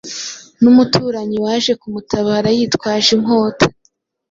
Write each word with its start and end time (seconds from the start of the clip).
n’umuturanyi 0.61 1.37
waje 1.45 1.71
kumutabara 1.81 2.49
yitwaje 2.57 3.09
inkota 3.17 3.65